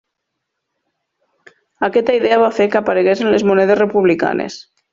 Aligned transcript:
Aquesta 1.89 2.17
idea 2.21 2.41
va 2.45 2.49
fer 2.61 2.69
que 2.73 2.81
aparegués 2.81 3.23
en 3.27 3.33
les 3.35 3.47
monedes 3.51 3.81
republicanes. 3.85 4.61